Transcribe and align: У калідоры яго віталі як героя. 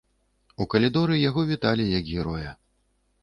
У 0.63 0.65
калідоры 0.73 1.19
яго 1.29 1.43
віталі 1.51 1.85
як 1.99 2.05
героя. 2.13 2.57